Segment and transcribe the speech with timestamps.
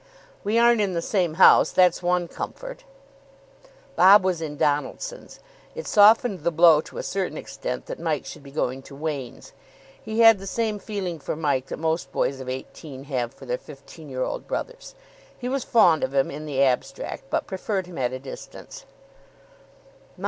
[0.43, 1.69] "We aren't in the same house.
[1.71, 2.85] That's one comfort."
[3.95, 5.39] Bob was in Donaldson's.
[5.75, 9.53] It softened the blow to a certain extent that Mike should be going to Wain's.
[10.01, 13.59] He had the same feeling for Mike that most boys of eighteen have for their
[13.59, 14.95] fifteen year old brothers.
[15.37, 18.87] He was fond of him in the abstract, but preferred him at a distance.